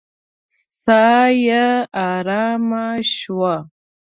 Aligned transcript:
ساه 0.81 1.27
يې 1.45 1.65
آرامه 2.11 2.85
شوه. 3.15 3.55